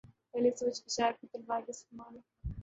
[0.31, 2.13] پہلے سوچ بچار پھر تلوار کااستعمال۔